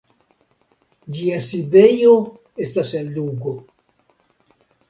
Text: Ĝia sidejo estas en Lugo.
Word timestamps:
Ĝia 1.17 1.37
sidejo 1.49 2.17
estas 2.67 2.95
en 3.03 3.15
Lugo. 3.19 3.55